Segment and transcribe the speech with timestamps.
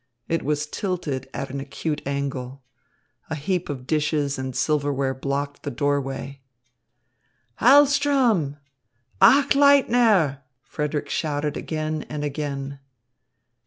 [0.27, 2.63] It was tilted at an acute angle.
[3.29, 6.41] A heap of dishes and silverware blocked the doorway.
[7.59, 8.57] "Hahlström!
[9.21, 12.79] Achleitner!" Frederick shouted again and again.